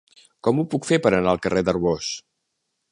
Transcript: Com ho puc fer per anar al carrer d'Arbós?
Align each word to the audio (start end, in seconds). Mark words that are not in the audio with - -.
Com 0.47 0.61
ho 0.61 0.65
puc 0.71 0.89
fer 0.93 0.99
per 1.03 1.11
anar 1.19 1.37
al 1.37 1.43
carrer 1.45 1.65
d'Arbós? 1.69 2.13